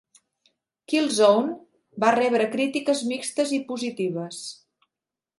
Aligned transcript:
"Killzone" 0.91 1.51
va 2.03 2.13
rebre 2.15 2.47
crítiques 2.55 3.03
mixtes 3.11 3.53
i 3.57 3.61
positives. 3.69 4.41